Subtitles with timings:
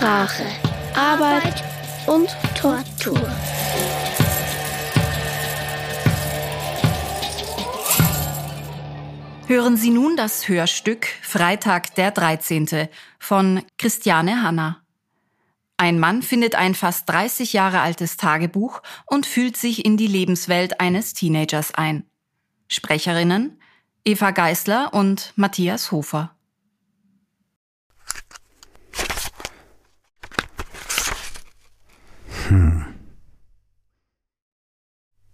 [0.00, 0.46] Sprache,
[0.94, 1.62] Arbeit
[2.06, 3.20] und Tortur.
[9.46, 12.88] Hören Sie nun das Hörstück Freitag der 13.
[13.18, 14.82] von Christiane Hanna.
[15.76, 20.80] Ein Mann findet ein fast 30 Jahre altes Tagebuch und fühlt sich in die Lebenswelt
[20.80, 22.06] eines Teenagers ein.
[22.68, 23.60] Sprecherinnen
[24.06, 26.34] Eva Geißler und Matthias Hofer.
[32.50, 32.84] Hm.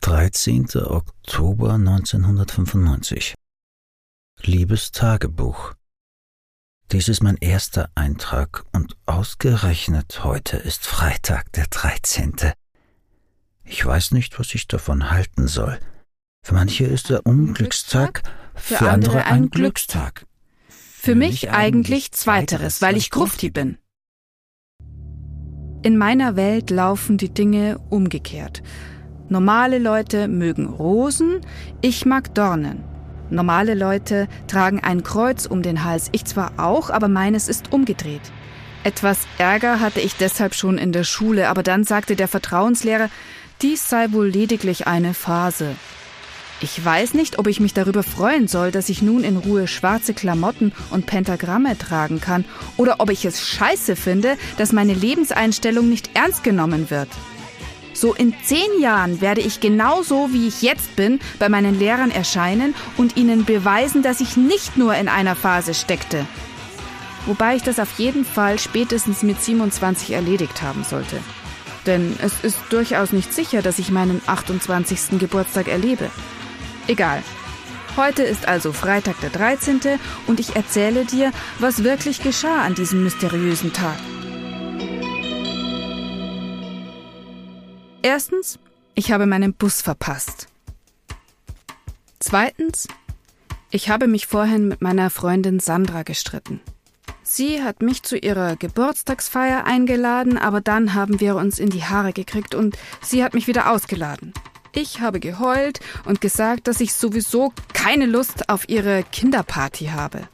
[0.00, 0.66] 13.
[0.84, 3.34] Oktober 1995
[4.42, 5.74] Liebes Tagebuch
[6.90, 12.52] dies ist mein erster Eintrag und ausgerechnet heute ist Freitag der 13.
[13.64, 15.78] Ich weiß nicht, was ich davon halten soll.
[16.44, 18.22] Für manche ist der Unglückstag,
[18.54, 20.26] für, für andere ein Glückstag.
[20.68, 23.78] Für mich eigentlich zweiteres, weil ich Grufti bin.
[25.84, 28.62] In meiner Welt laufen die Dinge umgekehrt.
[29.28, 31.42] Normale Leute mögen Rosen,
[31.82, 32.82] ich mag Dornen.
[33.28, 38.22] Normale Leute tragen ein Kreuz um den Hals, ich zwar auch, aber meines ist umgedreht.
[38.82, 43.10] Etwas Ärger hatte ich deshalb schon in der Schule, aber dann sagte der Vertrauenslehrer,
[43.60, 45.76] dies sei wohl lediglich eine Phase.
[46.60, 50.14] Ich weiß nicht, ob ich mich darüber freuen soll, dass ich nun in Ruhe schwarze
[50.14, 52.44] Klamotten und Pentagramme tragen kann,
[52.76, 57.08] oder ob ich es scheiße finde, dass meine Lebenseinstellung nicht ernst genommen wird.
[57.92, 62.74] So in zehn Jahren werde ich genauso, wie ich jetzt bin, bei meinen Lehrern erscheinen
[62.96, 66.26] und ihnen beweisen, dass ich nicht nur in einer Phase steckte.
[67.26, 71.18] Wobei ich das auf jeden Fall spätestens mit 27 erledigt haben sollte.
[71.86, 75.18] Denn es ist durchaus nicht sicher, dass ich meinen 28.
[75.18, 76.10] Geburtstag erlebe.
[76.86, 77.22] Egal.
[77.96, 79.80] Heute ist also Freitag der 13.
[80.26, 83.96] und ich erzähle dir, was wirklich geschah an diesem mysteriösen Tag.
[88.02, 88.58] Erstens,
[88.94, 90.48] ich habe meinen Bus verpasst.
[92.18, 92.86] Zweitens,
[93.70, 96.60] ich habe mich vorhin mit meiner Freundin Sandra gestritten.
[97.22, 102.12] Sie hat mich zu ihrer Geburtstagsfeier eingeladen, aber dann haben wir uns in die Haare
[102.12, 104.34] gekriegt und sie hat mich wieder ausgeladen.
[104.76, 110.28] Ich habe geheult und gesagt, dass ich sowieso keine Lust auf ihre Kinderparty habe.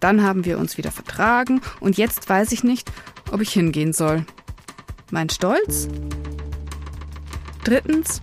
[0.00, 2.90] Dann haben wir uns wieder vertragen und jetzt weiß ich nicht,
[3.30, 4.24] ob ich hingehen soll.
[5.10, 5.88] Mein Stolz?
[7.64, 8.22] Drittens,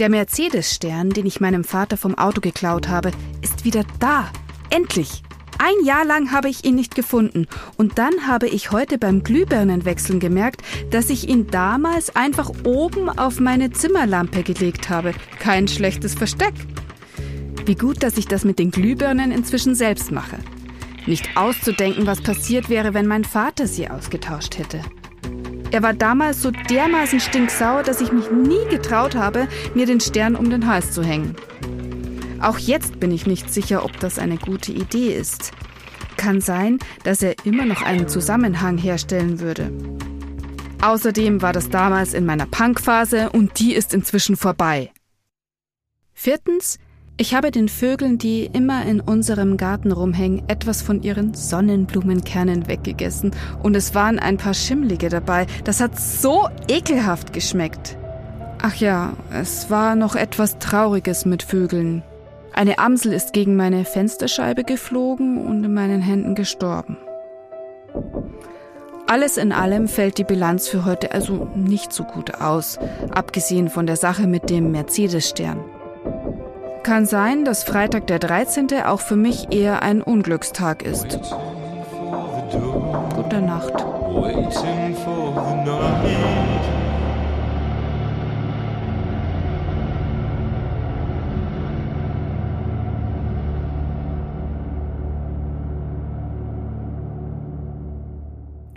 [0.00, 4.32] der Mercedes-Stern, den ich meinem Vater vom Auto geklaut habe, ist wieder da.
[4.70, 5.22] Endlich!
[5.58, 10.20] Ein Jahr lang habe ich ihn nicht gefunden und dann habe ich heute beim Glühbirnenwechseln
[10.20, 15.14] gemerkt, dass ich ihn damals einfach oben auf meine Zimmerlampe gelegt habe.
[15.40, 16.54] Kein schlechtes Versteck.
[17.66, 20.38] Wie gut, dass ich das mit den Glühbirnen inzwischen selbst mache.
[21.06, 24.80] Nicht auszudenken, was passiert wäre, wenn mein Vater sie ausgetauscht hätte.
[25.70, 30.36] Er war damals so dermaßen stinksauer, dass ich mich nie getraut habe, mir den Stern
[30.36, 31.36] um den Hals zu hängen.
[32.40, 35.52] Auch jetzt bin ich nicht sicher, ob das eine gute Idee ist.
[36.16, 39.72] Kann sein, dass er immer noch einen Zusammenhang herstellen würde.
[40.82, 44.92] Außerdem war das damals in meiner Punkphase und die ist inzwischen vorbei.
[46.12, 46.78] Viertens,
[47.16, 53.32] ich habe den Vögeln, die immer in unserem Garten rumhängen, etwas von ihren Sonnenblumenkernen weggegessen
[53.60, 55.46] und es waren ein paar Schimmlige dabei.
[55.64, 57.98] Das hat so ekelhaft geschmeckt.
[58.60, 62.04] Ach ja, es war noch etwas Trauriges mit Vögeln.
[62.52, 66.96] Eine Amsel ist gegen meine Fensterscheibe geflogen und in meinen Händen gestorben.
[69.06, 72.78] Alles in allem fällt die Bilanz für heute also nicht so gut aus,
[73.10, 75.64] abgesehen von der Sache mit dem Mercedes-Stern.
[76.82, 78.68] Kann sein, dass Freitag der 13.
[78.84, 81.18] auch für mich eher ein Unglückstag ist.
[83.14, 83.84] Gute Nacht.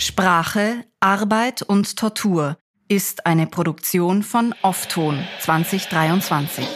[0.01, 2.57] Sprache, Arbeit und Tortur
[2.87, 6.67] ist eine Produktion von Offton 2023.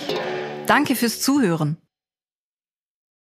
[0.68, 1.78] Danke fürs Zuhören.